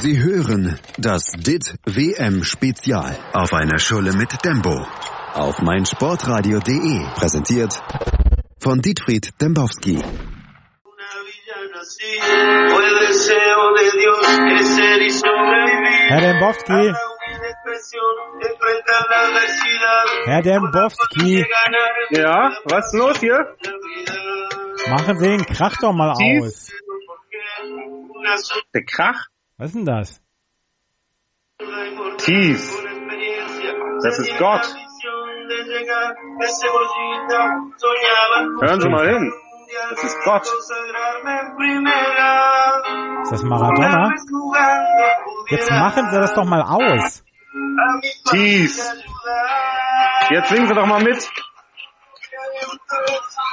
[0.00, 4.86] Sie hören das DIT WM Spezial auf einer Schule mit Dembo
[5.34, 7.82] auf meinsportradio.de präsentiert
[8.60, 10.00] von Dietfried Dembowski.
[16.08, 16.94] Herr Dembowski.
[20.26, 21.44] Herr Dembowski.
[22.10, 23.56] Ja, was ist los hier?
[24.90, 26.70] Machen Sie den Krach doch mal aus.
[28.72, 29.26] Der Krach?
[29.58, 30.22] Was ist denn das?
[32.18, 32.76] Tief.
[34.04, 34.72] Das ist Gott.
[38.60, 39.32] Hören Sie mal hin.
[39.90, 40.42] Das ist Gott.
[43.22, 44.14] Ist das Maradona?
[45.48, 47.24] Jetzt machen Sie das doch mal aus.
[48.30, 48.78] Tief.
[50.30, 51.28] Jetzt singen Sie doch mal mit.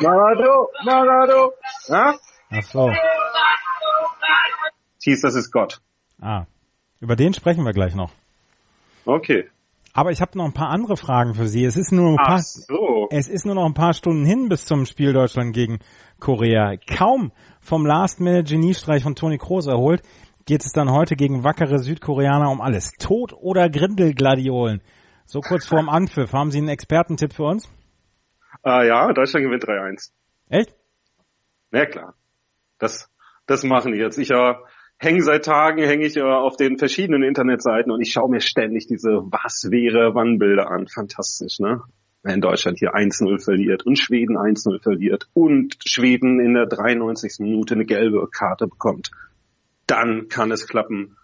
[0.02, 1.54] Marado, Marado.
[1.88, 2.14] Ja?
[2.52, 2.92] Ach so.
[5.00, 5.82] Tief, das ist Gott.
[6.22, 6.46] Ah.
[7.00, 8.12] Über den sprechen wir gleich noch.
[9.06, 9.50] Okay.
[9.94, 11.64] Aber ich habe noch ein paar andere Fragen für Sie.
[11.64, 13.08] Es ist nur ein paar, so.
[13.12, 15.80] es ist nur noch ein paar Stunden hin bis zum Spiel Deutschland gegen
[16.20, 16.76] Korea.
[16.78, 20.02] Kaum vom Last-Minute-Geniestreich von Toni Kroos erholt,
[20.46, 22.92] geht es dann heute gegen wackere Südkoreaner um alles.
[23.00, 24.82] Tod oder Grindelgladiolen?
[25.26, 26.34] So kurz vorm Anpfiff.
[26.34, 27.70] Haben Sie einen Expertentipp für uns?
[28.64, 30.12] Ah ja, Deutschland gewinnt 3-1.
[30.50, 30.76] Echt?
[31.72, 32.16] Na klar.
[32.80, 33.10] Das,
[33.46, 34.18] das machen die jetzt.
[34.18, 34.54] Ich äh,
[34.98, 38.88] hänge seit Tagen, hänge ich äh, auf den verschiedenen Internetseiten und ich schaue mir ständig
[38.88, 40.88] diese Was wäre wann Bilder an.
[40.88, 41.82] Fantastisch, ne?
[42.24, 47.36] Wenn Deutschland hier 1-0 verliert und Schweden 1-0 verliert und Schweden in der 93.
[47.40, 49.12] Minute eine gelbe Karte bekommt,
[49.86, 51.18] dann kann es klappen.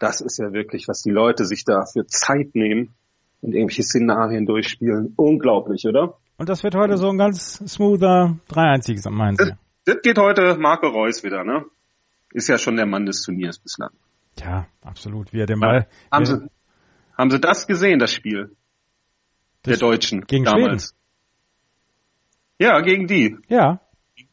[0.00, 2.94] Das ist ja wirklich, was die Leute sich da für Zeit nehmen
[3.42, 5.12] und irgendwelche Szenarien durchspielen.
[5.16, 6.18] Unglaublich, oder?
[6.36, 9.52] Und das wird heute so ein ganz smoother 3-1-Sieg, meinen Sie?
[9.84, 11.64] Das geht heute Marco Reus wieder, ne?
[12.32, 13.90] Ist ja schon der Mann des Turniers bislang.
[14.38, 15.32] Ja, absolut.
[15.32, 16.46] Wie er den Ball, Haben wie er- Sie,
[17.16, 18.54] haben Sie das gesehen, das Spiel?
[19.64, 20.94] Der Das- Deutschen gegen damals.
[22.58, 23.36] Ja, gegen die.
[23.48, 23.80] ja.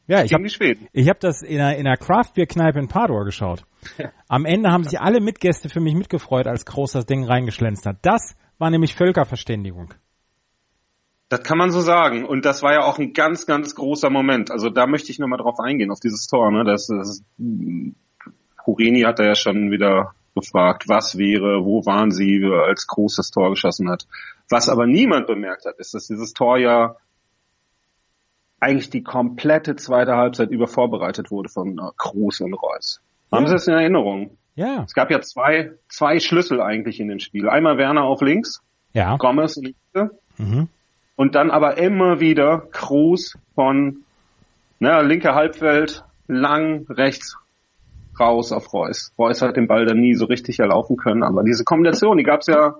[0.08, 0.86] Ja, ich habe Schweden.
[1.08, 3.64] hab das in einer, in einer Craft-Bier-Kneipe in Padua geschaut.
[4.28, 7.98] Am Ende haben sich alle Mitgäste für mich mitgefreut, als Groß das Ding reingeschlänzt hat.
[8.02, 9.94] Das war nämlich Völkerverständigung.
[11.28, 12.24] Das kann man so sagen.
[12.24, 14.50] Und das war ja auch ein ganz, ganz großer Moment.
[14.50, 16.50] Also da möchte ich nochmal drauf eingehen, auf dieses Tor.
[16.52, 16.64] Ne?
[16.64, 17.22] Das, das,
[18.64, 23.30] Hureni hat da ja schon wieder gefragt, was wäre, wo waren sie, als Groß das
[23.30, 24.06] Tor geschossen hat.
[24.50, 26.96] Was aber niemand bemerkt hat, ist, dass dieses Tor ja
[28.60, 33.00] eigentlich die komplette zweite Halbzeit über vorbereitet wurde von äh, Kroos und Reus.
[33.30, 33.48] Haben Ja.
[33.48, 34.36] Sie das in Erinnerung?
[34.54, 34.84] Ja.
[34.84, 37.48] Es gab ja zwei, zwei Schlüssel eigentlich in dem Spiel.
[37.48, 38.62] Einmal Werner auf links,
[38.92, 39.16] Ja.
[39.16, 40.68] Gomez in die Mitte Mhm.
[41.16, 43.98] Und dann aber immer wieder Kroos von
[44.78, 47.36] na, linke Halbfeld lang rechts
[48.20, 49.12] raus auf Reus.
[49.18, 52.40] Reus hat den Ball dann nie so richtig erlaufen können, aber diese Kombination, die gab
[52.40, 52.74] es ja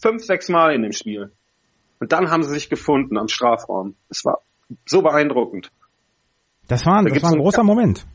[0.00, 1.32] fünf, sechs Mal in dem Spiel.
[2.00, 3.94] Und dann haben sie sich gefunden am Strafraum.
[4.08, 4.38] Es war
[4.86, 5.70] so beeindruckend.
[6.68, 8.06] Das war, ein- Da das war ein großer Moment.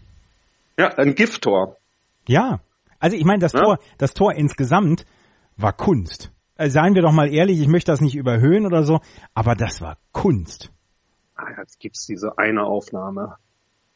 [0.78, 1.76] Ja, ein Gifttor.
[2.28, 2.60] Ja.
[3.00, 3.62] Also ich meine, das Ja.
[3.62, 5.06] Tor, das Tor insgesamt
[5.58, 6.32] war Kunst.
[6.56, 9.02] Also seien wir doch mal ehrlich, ich möchte das nicht überhöhen oder so,
[9.34, 10.72] aber das war Kunst.
[11.36, 13.38] Ah, jetzt gibt's diese eine Aufnahme.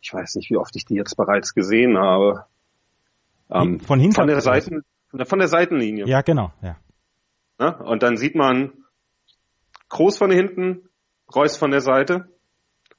[0.01, 2.45] Ich weiß nicht, wie oft ich die jetzt bereits gesehen habe.
[3.49, 4.41] Ähm, Von hinten von der.
[4.41, 6.05] Seiten, von der Seitenlinie.
[6.07, 6.77] Ja, genau, ja.
[7.59, 7.77] Ne?
[7.77, 8.73] Und dann sieht man
[9.89, 10.89] Groß von hinten,
[11.33, 12.29] Reus von der Seite.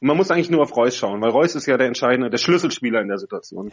[0.00, 2.38] Und man muss eigentlich nur auf Reus schauen, weil Reus ist ja der entscheidende, der
[2.38, 3.72] Schlüsselspieler in der Situation.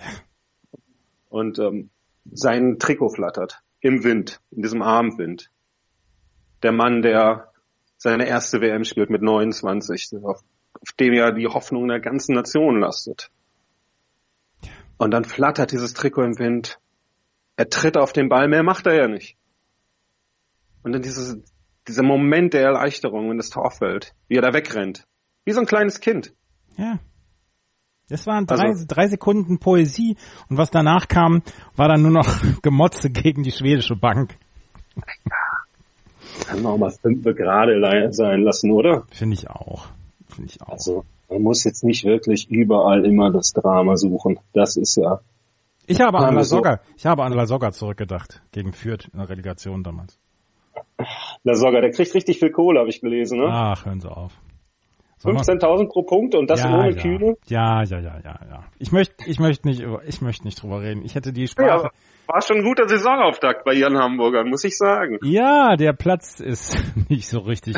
[1.29, 1.90] Und ähm,
[2.31, 5.52] sein Trikot flattert im Wind, in diesem Abendwind.
[6.65, 7.51] Der Mann, der
[7.95, 10.41] seine erste WM spielt mit 29, auf,
[10.73, 13.29] auf dem ja die Hoffnung der ganzen Nation lastet.
[14.97, 16.79] Und dann flattert dieses Trikot im Wind.
[17.55, 19.37] Er tritt auf den Ball, mehr macht er ja nicht.
[20.81, 21.37] Und dann dieses,
[21.87, 25.05] dieser Moment der Erleichterung, wenn das Tor fällt, wie er da wegrennt.
[25.43, 26.33] Wie so ein kleines Kind.
[26.77, 26.97] Ja.
[28.09, 30.17] Das waren drei, Also- drei Sekunden Poesie
[30.49, 31.43] und was danach kam,
[31.75, 32.27] war dann nur noch
[32.63, 34.35] Gemotze gegen die schwedische Bank.
[36.47, 39.03] Kann man auch mal fünf gerade sein lassen, oder?
[39.11, 39.87] Finde ich auch.
[40.27, 40.69] Finde ich auch.
[40.69, 44.39] Also, man muss jetzt nicht wirklich überall immer das Drama suchen.
[44.53, 45.21] Das ist ja,
[45.87, 46.55] ich habe an Sagen La wir so.
[46.57, 50.19] Soga, ich habe an La Soga zurückgedacht, gegen Fürth in der Relegation damals.
[51.43, 53.47] La Soga, der kriegt richtig viel Kohle, habe ich gelesen, ne?
[53.49, 54.33] Ach, hören Sie auf.
[55.23, 57.01] 15.000 pro Punkt und das ja, ohne ja.
[57.01, 57.35] Kühne.
[57.47, 58.63] Ja, ja, ja, ja, ja.
[58.77, 61.03] Ich möchte, ich möchte nicht, ich möchte nicht drüber reden.
[61.03, 61.85] Ich hätte die Sprache.
[61.85, 61.91] Ja,
[62.27, 65.19] war schon ein guter Saisonauftakt bei ihren Hamburgern, muss ich sagen.
[65.23, 66.77] Ja, der Platz ist
[67.09, 67.77] nicht so richtig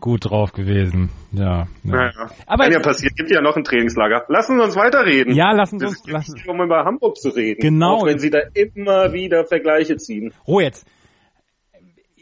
[0.00, 1.10] gut drauf gewesen.
[1.32, 1.44] Ja.
[1.44, 1.66] ja.
[1.82, 2.30] Naja.
[2.46, 4.24] Aber Kann ja passieren, gibt ja noch ein Trainingslager.
[4.28, 5.34] Lassen Sie uns weiterreden.
[5.34, 7.60] ja, lassen Sie Das uns, ist lassen, um über Hamburg zu reden.
[7.60, 7.96] Genau.
[7.96, 10.32] Auch wenn Sie da immer wieder Vergleiche ziehen.
[10.44, 10.86] Oh, jetzt.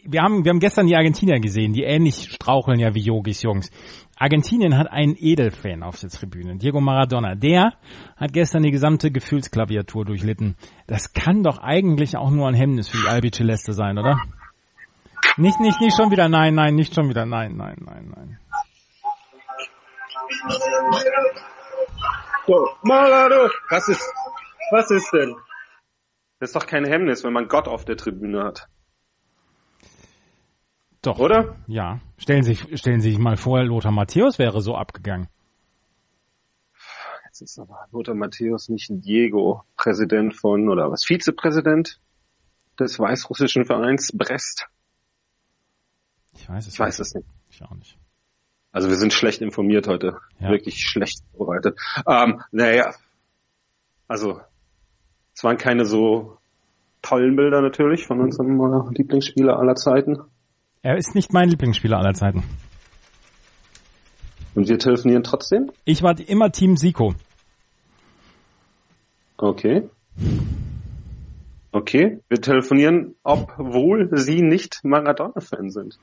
[0.07, 3.71] Wir haben, wir haben gestern die Argentinier gesehen, die ähnlich straucheln ja wie Yogis Jungs.
[4.17, 7.35] Argentinien hat einen Edelfan auf der Tribüne, Diego Maradona.
[7.35, 7.73] Der
[8.17, 10.57] hat gestern die gesamte Gefühlsklaviatur durchlitten.
[10.87, 14.21] Das kann doch eigentlich auch nur ein Hemmnis für die Albi Celeste sein, oder?
[15.37, 18.39] Nicht, nicht, nicht schon wieder, nein, nein, nicht schon wieder, nein, nein, nein, nein.
[23.71, 24.13] Was ist,
[24.71, 25.35] was ist denn?
[26.39, 28.69] Das ist doch kein Hemmnis, wenn man Gott auf der Tribüne hat.
[31.05, 31.19] Doch.
[31.19, 31.57] Oder?
[31.67, 32.01] Ja.
[32.17, 35.29] Stellen Sie, sich- stellen Sie sich mal vor, Lothar Matthäus wäre so abgegangen.
[37.27, 42.01] Jetzt ist aber Lothar Matthäus nicht Diego, Präsident von, oder was, Vizepräsident
[42.79, 44.67] des weißrussischen Vereins Brest?
[46.37, 47.27] Ich weiß es Ich weiß es nicht.
[47.51, 47.99] Ich auch nicht.
[48.73, 50.19] Also wir sind schlecht informiert heute.
[50.41, 50.51] Ja.
[50.51, 51.79] Wirklich schlecht vorbereitet.
[52.09, 52.93] Ähm, naja,
[54.09, 54.41] also
[55.35, 56.39] es waren keine so
[57.03, 60.19] tollen Bilder natürlich von unserem äh, Lieblingsspieler aller Zeiten.
[60.85, 62.45] Er ist nicht mein Lieblingsspieler aller Zeiten.
[64.55, 65.73] Und wir telefonieren trotzdem?
[65.87, 67.15] Ich war immer Team Siko.
[69.39, 69.89] Okay.
[71.73, 75.99] Okay, wir telefonieren, obwohl Sie nicht Maradona-Fan sind.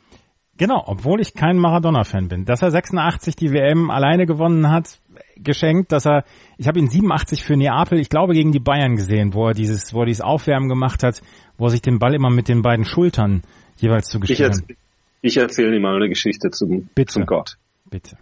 [0.57, 2.45] Genau, obwohl ich kein Maradona-Fan bin.
[2.45, 5.00] Dass er 86 die WM alleine gewonnen hat,
[5.38, 6.24] geschenkt, dass er,
[6.57, 9.94] ich habe ihn 87 für Neapel, ich glaube gegen die Bayern gesehen, wo er dieses,
[9.94, 11.21] wo er dieses Aufwärmen gemacht hat,
[11.57, 13.42] wo er sich den Ball immer mit den beiden Schultern
[13.77, 14.77] jeweils zugestellt erz hat.
[15.21, 17.13] ich erzähle Ihnen mal eine Geschichte zum, Bitte.
[17.13, 17.57] zum Gott.
[17.89, 18.18] Bitte.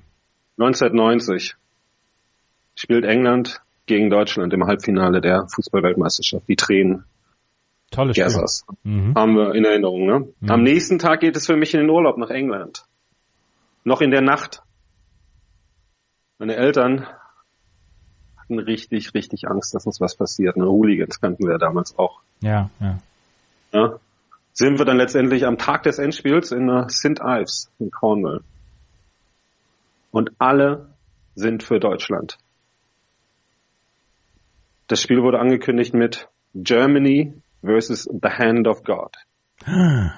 [0.58, 1.56] 1990
[2.76, 6.48] spielt England gegen Deutschland im Halbfinale der Fußballweltmeisterschaft.
[6.48, 7.06] Die Tränen
[7.92, 8.26] Tolles Spiel.
[8.26, 8.66] Gassers.
[8.84, 9.16] Mhm.
[9.16, 10.28] Haben wir in Erinnerung, ne?
[10.40, 10.50] Mhm.
[10.50, 12.86] Am nächsten Tag geht es für mich in den Urlaub nach England.
[13.84, 14.62] Noch in der Nacht.
[16.38, 17.08] Meine Eltern
[18.38, 20.58] hatten richtig, richtig Angst, dass uns was passiert.
[20.58, 20.66] Ne?
[20.66, 22.22] Hooligans kannten wir damals auch.
[22.42, 23.00] Ja, ja.
[23.74, 24.00] Ja?
[24.54, 27.20] Sind wir dann letztendlich am Tag des Endspiels in St.
[27.22, 28.42] Ives in Cornwall.
[30.12, 30.90] Und alle
[31.36, 32.38] sind für Deutschland.
[34.88, 39.16] Das Spiel wurde angekündigt mit Germany versus the Hand of God.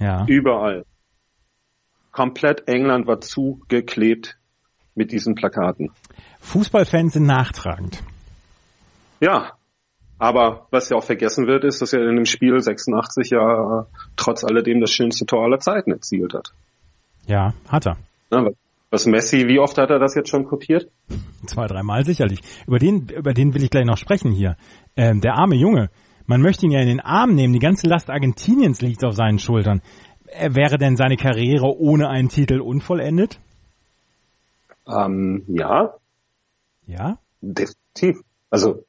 [0.00, 0.24] Ja.
[0.26, 0.84] Überall.
[2.10, 4.36] Komplett England war zugeklebt
[4.96, 5.92] mit diesen Plakaten.
[6.40, 8.02] Fußballfans sind nachtragend.
[9.20, 9.52] Ja.
[10.18, 13.86] Aber was ja auch vergessen wird, ist, dass er in dem Spiel 86 ja
[14.16, 16.52] trotz alledem das schönste Tor aller Zeiten erzielt hat.
[17.26, 17.96] Ja, hat er.
[18.30, 18.50] Na,
[18.90, 20.90] Was Messi, wie oft hat er das jetzt schon kopiert?
[21.46, 22.40] Zwei, dreimal sicherlich.
[22.66, 24.56] Über den, über den will ich gleich noch sprechen hier.
[24.96, 25.90] Ähm, der arme Junge.
[26.26, 27.52] Man möchte ihn ja in den Arm nehmen.
[27.52, 29.82] Die ganze Last Argentiniens liegt auf seinen Schultern.
[30.26, 33.38] Äh, wäre denn seine Karriere ohne einen Titel unvollendet?
[34.86, 35.94] Ähm, ja,
[36.86, 37.18] Ja?
[37.40, 38.20] definitiv.
[38.50, 38.84] Also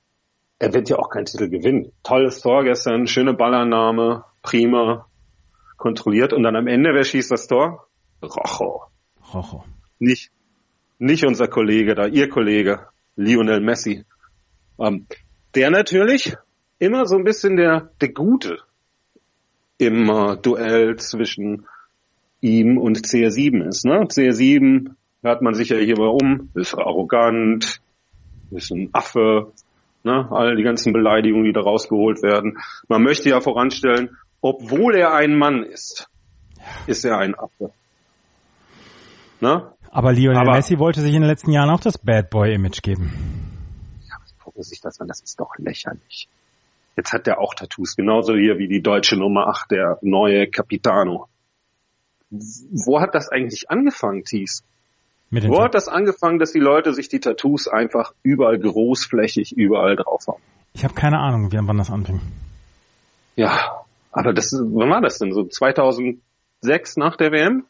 [0.60, 1.92] er wird ja auch keinen Titel gewinnen.
[2.04, 5.08] Tolles Tor gestern, schöne Ballannahme, prima,
[5.78, 7.88] kontrolliert und dann am Ende, wer schießt das Tor?
[8.22, 8.84] Rojo.
[9.34, 9.64] Rojo.
[10.00, 10.32] Nicht,
[11.00, 14.06] nicht unser Kollege da, ihr Kollege, Lionel Messi.
[14.80, 15.06] Ähm,
[15.56, 16.36] der natürlich
[16.84, 18.58] immer so ein bisschen der, der Gute
[19.78, 21.66] im äh, Duell zwischen
[22.42, 23.86] ihm und CR7 ist.
[23.86, 24.02] Ne?
[24.02, 24.92] CR7
[25.22, 27.82] hört man sich ja hier mal um, ist arrogant,
[28.52, 29.54] ist ein Affe,
[30.04, 30.28] ne?
[30.30, 32.60] all die ganzen Beleidigungen, die da rausgeholt werden.
[32.90, 36.10] Man möchte ja voranstellen, obwohl er ein Mann ist,
[36.86, 37.72] ist er ein Affe.
[39.40, 39.72] Ne?
[39.90, 42.82] Aber Lionel Aber- Messi wollte sich in den letzten Jahren auch das Bad Boy Image
[42.82, 43.14] geben.
[44.44, 46.28] gucken sich das an, das ist doch lächerlich.
[46.96, 51.28] Jetzt hat der auch Tattoos, genauso hier wie die deutsche Nummer 8, der neue Capitano.
[52.30, 54.64] Wo hat das eigentlich angefangen, Thies?
[55.30, 60.28] Wo hat das angefangen, dass die Leute sich die Tattoos einfach überall großflächig überall drauf
[60.28, 60.42] haben?
[60.74, 62.20] ich habe keine Ahnung, wie wann das anfing.
[63.36, 65.32] Ja, aber das, wann war das denn?
[65.32, 67.66] So 2006 nach der WM?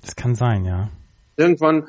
[0.00, 0.88] Das kann sein, ja.
[1.36, 1.88] Irgendwann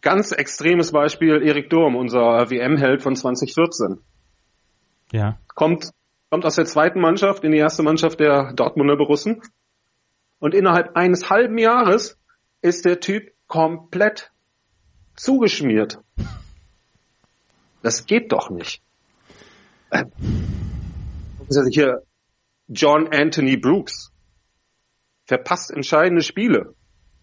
[0.00, 3.98] ganz extremes Beispiel Erik Durm, unser WM-Held von 2014.
[5.12, 5.38] Ja.
[5.54, 5.90] kommt,
[6.30, 9.42] kommt aus der zweiten Mannschaft in die erste Mannschaft der Dortmunder Borussen.
[10.38, 12.18] Und innerhalb eines halben Jahres
[12.60, 14.32] ist der Typ komplett
[15.14, 15.98] zugeschmiert.
[17.82, 18.82] Das geht doch nicht.
[19.90, 20.04] Äh,
[21.48, 22.02] sich hier
[22.68, 24.12] John Anthony Brooks
[25.24, 26.74] verpasst entscheidende Spiele,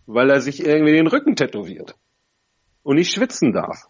[0.06, 1.96] weil er sich irgendwie den Rücken tätowiert.
[2.84, 3.88] und nicht schwitzen darf.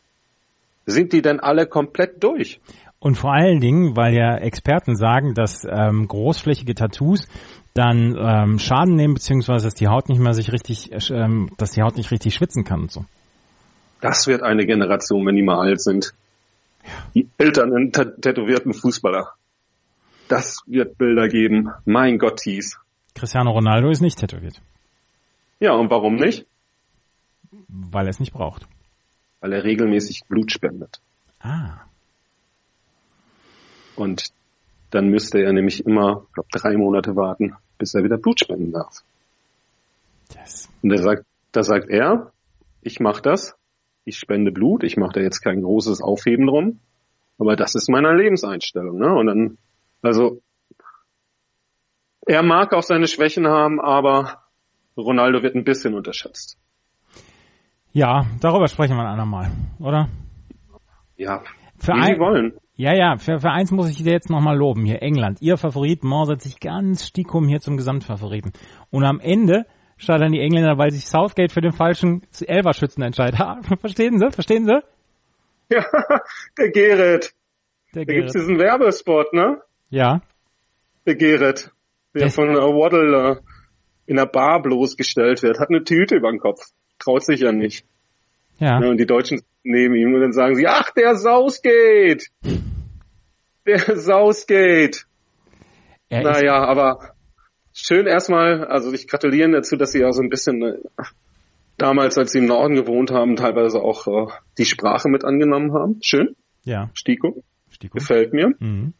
[0.86, 2.62] Sind die denn alle komplett durch?
[3.04, 7.28] Und vor allen Dingen, weil ja Experten sagen, dass ähm, großflächige Tattoos
[7.74, 11.82] dann ähm, Schaden nehmen, beziehungsweise dass die Haut nicht mehr sich richtig, ähm, dass die
[11.82, 13.04] Haut nicht richtig schwitzen kann und so.
[14.00, 16.14] Das wird eine Generation, wenn die mal alt sind.
[17.14, 19.34] Die Eltern tätowierten Fußballer.
[20.30, 21.72] Das wird Bilder geben.
[21.84, 22.80] Mein Gott, hieß.
[23.16, 24.62] Cristiano Ronaldo ist nicht tätowiert.
[25.60, 26.46] Ja, und warum nicht?
[27.68, 28.66] Weil er es nicht braucht.
[29.42, 31.02] Weil er regelmäßig Blut spendet.
[31.42, 31.82] Ah.
[33.96, 34.32] Und
[34.92, 38.72] dann müsste er nämlich immer, ich glaube, drei Monate warten, bis er wieder Blut spenden
[38.72, 39.00] darf.
[40.36, 40.70] Yes.
[40.82, 42.32] Und da sagt, da sagt er,
[42.82, 43.56] ich mache das,
[44.06, 46.80] ich spende Blut, ich mache da jetzt kein großes Aufheben drum,
[47.40, 48.98] aber das ist meine Lebenseinstellung.
[48.98, 49.14] Ne?
[49.14, 49.58] Und dann,
[50.02, 50.42] also
[52.26, 54.44] er mag auch seine Schwächen haben, aber
[54.98, 56.58] Ronaldo wird ein bisschen unterschätzt.
[57.92, 60.10] Ja, darüber sprechen wir ein andermal, oder?
[61.16, 61.44] Ja,
[61.78, 62.54] für wie ein, Sie wollen.
[62.76, 64.86] Ja, ja, für, für eins muss ich dir jetzt nochmal loben.
[64.86, 68.52] Hier England, ihr Favorit, mausert sich ganz stickum hier zum Gesamtfavoriten.
[68.90, 69.66] Und am Ende
[69.98, 73.40] scheitern die Engländer, weil sich Southgate für den falschen Elverschützen entscheidet.
[73.40, 74.32] Ha, verstehen Sie?
[74.32, 74.82] Verstehen Sie?
[75.70, 75.86] Ja,
[76.58, 77.34] der Gerrit.
[77.94, 79.62] Der da gibt's diesen Werbespot, ne?
[79.92, 80.22] Ja.
[81.06, 81.72] Der Gerrit,
[82.16, 83.36] der das von uh, Waddle uh,
[84.08, 86.62] in der Bar bloßgestellt wird, hat eine Tüte über den Kopf.
[86.98, 87.86] Traut sich ja nicht.
[88.64, 88.80] Ja.
[88.82, 88.90] ja.
[88.90, 92.28] Und die Deutschen nehmen ihm und dann sagen sie, ach, der Sausgate!
[93.66, 95.02] Der Sausgate!
[96.08, 97.16] Er naja, aber
[97.74, 100.78] schön erstmal, also ich gratuliere dazu, dass sie auch so ein bisschen äh,
[101.78, 106.00] damals, als sie im Norden gewohnt haben, teilweise auch äh, die Sprache mit angenommen haben.
[106.02, 106.36] Schön.
[106.64, 106.90] Ja.
[106.94, 107.44] Stiko.
[107.70, 107.98] Stiko.
[107.98, 108.54] Gefällt mir.
[108.60, 108.94] Mhm.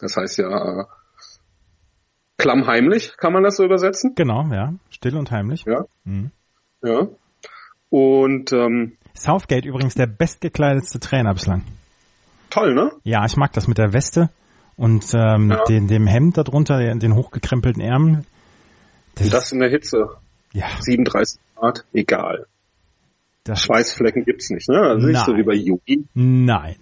[0.00, 0.84] Das heißt ja äh,
[2.38, 4.14] klammheimlich, kann man das so übersetzen?
[4.16, 4.74] Genau, ja.
[4.88, 5.64] Still und heimlich.
[5.66, 5.84] Ja.
[6.04, 6.32] Mhm.
[6.82, 7.06] Ja.
[7.90, 11.64] Und ähm, Southgate übrigens der bestgekleidetste Trainer bislang.
[12.48, 12.90] Toll, ne?
[13.04, 14.30] Ja, ich mag das mit der Weste
[14.76, 15.64] und ähm, ja.
[15.64, 18.26] den, dem Hemd darunter, den hochgekrempelten Ärmeln.
[19.14, 20.16] Das, und das in der Hitze.
[20.52, 20.66] Ja.
[20.80, 22.46] 37 Grad, egal.
[23.44, 24.80] Das Schweißflecken gibt's nicht, ne?
[24.80, 26.06] Also nicht so wie bei Yugi.
[26.14, 26.76] Nein.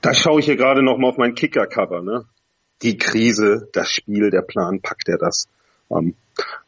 [0.00, 2.24] Da schaue ich hier gerade noch mal auf mein Kicker-Cover, ne?
[2.82, 5.46] Die Krise, das Spiel, der Plan, packt er das.
[5.90, 6.14] Ähm,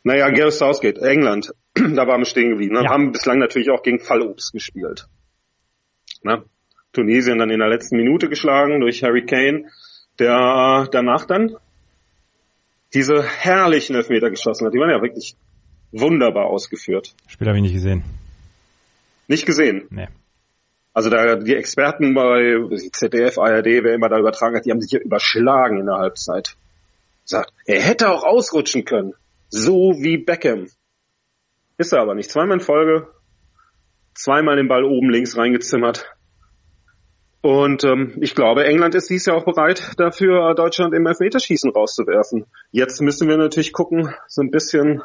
[0.03, 2.75] naja, Gareth Southgate, England, da waren wir stehen geblieben.
[2.75, 2.85] Ne?
[2.85, 2.91] Ja.
[2.91, 5.07] Haben bislang natürlich auch gegen Fallobst gespielt.
[6.23, 6.45] Ne?
[6.93, 9.67] Tunesien dann in der letzten Minute geschlagen durch Harry Kane,
[10.19, 11.57] der danach dann
[12.95, 14.73] diese herrlichen Elfmeter geschossen hat.
[14.73, 15.37] Die waren ja wirklich
[15.93, 17.15] wunderbar ausgeführt.
[17.27, 18.05] Spiel habe ich nicht gesehen.
[19.29, 19.87] Nicht gesehen?
[19.91, 20.09] Nee.
[20.95, 22.59] Also da die Experten bei
[22.93, 26.57] ZDF, ARD, wer immer da übertragen hat, die haben sich ja überschlagen in der Halbzeit.
[27.25, 29.13] Sagt, er hätte auch ausrutschen können.
[29.49, 30.67] So wie Beckham.
[31.79, 32.31] Ist er aber nicht.
[32.31, 33.09] Zweimal in Folge,
[34.15, 36.11] zweimal den Ball oben links reingezimmert.
[37.43, 42.47] Und ähm, ich glaube, England ist dies Jahr auch bereit, dafür Deutschland im Elfmeterschießen rauszuwerfen.
[42.73, 45.03] Jetzt müssen wir natürlich gucken, so ein bisschen,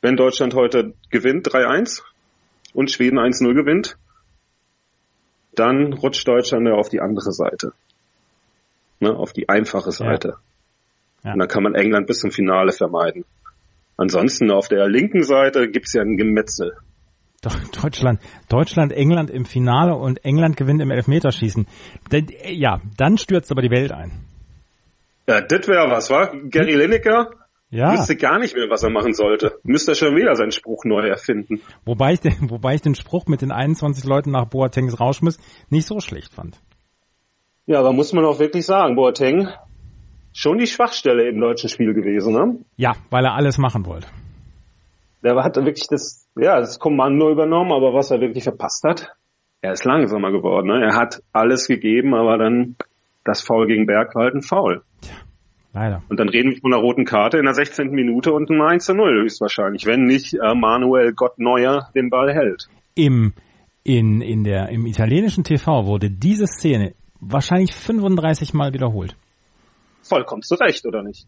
[0.00, 2.02] wenn Deutschland heute gewinnt, 3-1
[2.72, 3.98] und Schweden 1-0 gewinnt,
[5.54, 7.72] dann rutscht Deutschland ja auf die andere Seite.
[9.00, 10.28] Ne, auf die einfache Seite.
[10.28, 10.38] Ja.
[11.24, 11.32] Ja.
[11.32, 13.24] Und dann kann man England bis zum Finale vermeiden.
[13.96, 16.72] Ansonsten auf der linken Seite gibt's ja ein Gemetzel.
[17.82, 21.66] Deutschland, Deutschland, England im Finale und England gewinnt im Elfmeterschießen.
[22.48, 24.24] Ja, dann stürzt aber die Welt ein.
[25.28, 26.32] Ja, das wäre was, wa?
[26.50, 26.80] Gary hm?
[26.80, 27.30] Lineker
[27.70, 27.92] ja.
[27.92, 29.58] wüsste gar nicht mehr, was er machen sollte.
[29.62, 31.60] Müsste schon wieder seinen Spruch neu erfinden.
[31.84, 35.38] Wobei ich, den, wobei ich den Spruch mit den 21 Leuten nach Boatengs Rauschmiss
[35.70, 36.60] nicht so schlecht fand.
[37.66, 39.48] Ja, aber muss man auch wirklich sagen, Boateng
[40.34, 42.58] schon die Schwachstelle im deutschen Spiel gewesen, ne?
[42.76, 44.08] Ja, weil er alles machen wollte.
[45.22, 49.14] Der hat wirklich das, ja, das Kommando übernommen, aber was er wirklich verpasst hat,
[49.62, 50.66] er ist langsamer geworden.
[50.66, 50.84] Ne?
[50.84, 52.76] Er hat alles gegeben, aber dann
[53.24, 54.82] das Foul gegen Berg war halt ein Foul.
[55.00, 55.14] Tja,
[55.72, 56.02] leider.
[56.10, 57.90] Und dann reden wir von einer roten Karte in der 16.
[57.90, 62.34] Minute und ein 1 zu 0 höchstwahrscheinlich, wenn nicht äh, Manuel Gott Neuer den Ball
[62.34, 62.68] hält.
[62.94, 63.32] Im,
[63.82, 69.16] in, in der, Im italienischen TV wurde diese Szene wahrscheinlich 35 Mal wiederholt
[70.04, 71.26] vollkommen zu Recht, oder nicht?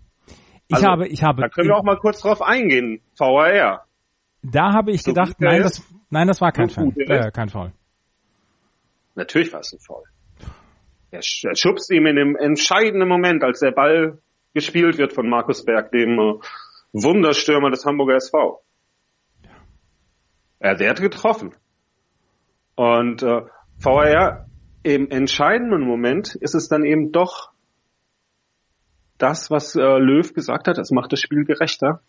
[0.68, 1.42] Ich also, habe, ich habe.
[1.42, 3.00] Da können wir auch mal kurz drauf eingehen.
[3.18, 3.87] VAR.
[4.42, 6.92] Da habe ich so gedacht, nein, das, nein, das war kein Foul.
[6.97, 7.73] Äh, kein Foul.
[9.14, 10.04] Natürlich war es ein Foul.
[11.11, 14.18] Er, er schubst ihm in dem entscheidenden Moment, als der Ball
[14.54, 16.35] gespielt wird von Markus Berg, dem äh,
[16.92, 18.62] Wunderstürmer des Hamburger SV.
[20.59, 21.54] Er, der hat getroffen.
[22.75, 23.42] Und äh,
[23.78, 24.47] VAR
[24.83, 27.50] im entscheidenden Moment ist es dann eben doch
[29.18, 32.00] das, was äh, Löw gesagt hat, es macht das Spiel gerechter.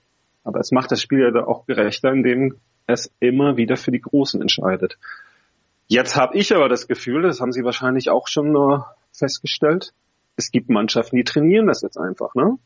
[0.43, 4.41] Aber es macht das Spiel ja auch gerechter, indem es immer wieder für die Großen
[4.41, 4.97] entscheidet.
[5.87, 8.79] Jetzt habe ich aber das Gefühl, das haben Sie wahrscheinlich auch schon äh,
[9.11, 9.93] festgestellt,
[10.37, 12.57] es gibt Mannschaften, die trainieren das jetzt einfach, ne?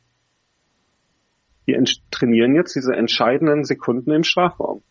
[1.67, 1.81] Die
[2.11, 4.83] trainieren jetzt diese entscheidenden Sekunden im Strafraum.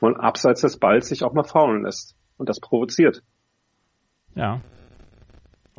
[0.00, 2.16] Und abseits des Balls sich auch mal faulen lässt.
[2.36, 3.22] Und das provoziert.
[4.34, 4.60] Ja.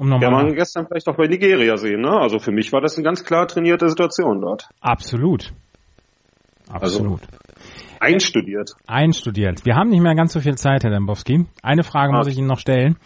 [0.01, 0.31] Um nochmal.
[0.31, 2.09] Ja, man gestern vielleicht auch bei Nigeria sehen, ne?
[2.09, 4.67] Also für mich war das eine ganz klar trainierte Situation dort.
[4.79, 5.53] Absolut.
[6.67, 7.21] Absolut.
[7.21, 7.37] Also,
[7.99, 8.71] einstudiert.
[8.87, 9.63] Einstudiert.
[9.63, 11.45] Wir haben nicht mehr ganz so viel Zeit, Herr Dembowski.
[11.61, 12.17] Eine Frage ah.
[12.17, 12.97] muss ich Ihnen noch stellen.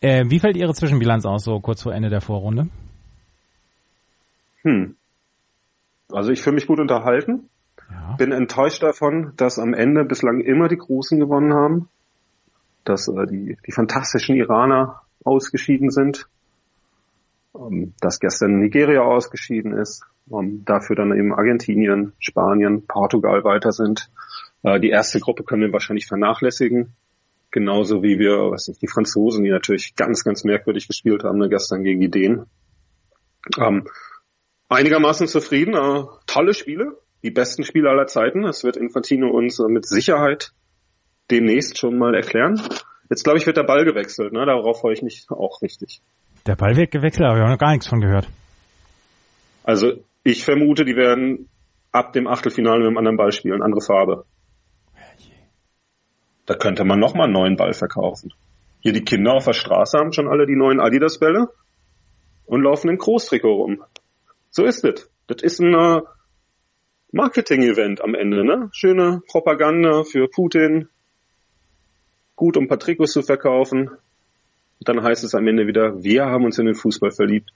[0.00, 2.68] Äh, wie fällt Ihre Zwischenbilanz aus, so kurz vor Ende der Vorrunde?
[4.62, 4.96] Hm.
[6.10, 7.50] Also ich fühle mich gut unterhalten.
[7.90, 8.14] Ja.
[8.16, 11.90] Bin enttäuscht davon, dass am Ende bislang immer die Großen gewonnen haben.
[12.84, 16.28] Dass äh, die, die fantastischen Iraner ausgeschieden sind.
[17.54, 20.04] Ähm, dass gestern Nigeria ausgeschieden ist.
[20.30, 24.10] Ähm, dafür dann eben Argentinien, Spanien, Portugal weiter sind.
[24.62, 26.94] Äh, die erste Gruppe können wir wahrscheinlich vernachlässigen.
[27.50, 31.48] Genauso wie wir, was ich, die Franzosen, die natürlich ganz, ganz merkwürdig gespielt haben, ne,
[31.48, 32.46] gestern gegen die Dänen.
[33.58, 33.88] Ähm,
[34.68, 38.42] einigermaßen zufrieden, äh, tolle Spiele, die besten Spiele aller Zeiten.
[38.42, 40.52] Das wird Infantino uns äh, mit Sicherheit
[41.32, 42.62] demnächst schon mal erklären.
[43.10, 44.46] Jetzt glaube ich, wird der Ball gewechselt, ne?
[44.46, 46.00] Darauf freue ich mich auch richtig.
[46.46, 48.28] Der Ball wird gewechselt, aber wir haben noch gar nichts von gehört.
[49.64, 51.48] Also ich vermute, die werden
[51.92, 54.24] ab dem Achtelfinale mit einem anderen Ball spielen, andere Farbe.
[56.46, 58.32] Da könnte man nochmal einen neuen Ball verkaufen.
[58.80, 61.48] Hier die Kinder auf der Straße haben schon alle die neuen Adidas-Bälle
[62.46, 63.84] und laufen in Großtrikot rum.
[64.50, 65.10] So ist es.
[65.26, 66.00] Das ist ein äh,
[67.12, 68.68] Marketing-Event am Ende, ne?
[68.72, 70.88] Schöne Propaganda für Putin.
[72.40, 73.90] Gut, um ein paar Trikots zu verkaufen.
[74.80, 77.50] dann heißt es am Ende wieder, wir haben uns in den Fußball verliebt.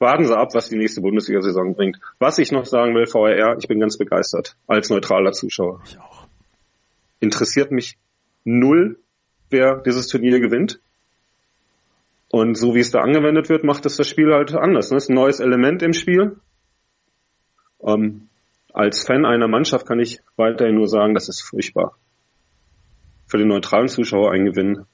[0.00, 2.00] Warten Sie ab, was die nächste Bundesliga-Saison bringt.
[2.18, 5.82] Was ich noch sagen will, VRR, ich bin ganz begeistert als neutraler Zuschauer.
[5.84, 6.26] Ich auch
[7.20, 7.96] interessiert mich
[8.42, 8.98] null,
[9.50, 10.80] wer dieses Turnier gewinnt.
[12.28, 14.88] Und so wie es da angewendet wird, macht es das Spiel halt anders.
[14.88, 16.40] Das ist ein neues Element im Spiel.
[17.80, 18.30] Ähm,
[18.72, 21.96] als Fan einer Mannschaft kann ich weiterhin nur sagen, das ist furchtbar.
[23.26, 24.84] Für den neutralen Zuschauer ein Gewinn,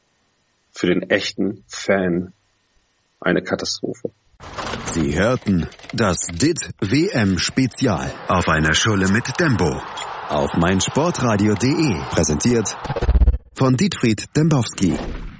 [0.72, 2.32] für den echten Fan
[3.20, 4.10] eine Katastrophe.
[4.92, 9.80] Sie hörten das DIT WM Spezial auf einer Schule mit Dembo
[10.28, 12.00] auf meinsportradio.de.
[12.10, 12.76] Präsentiert
[13.54, 15.31] von Dietfried Dembowski.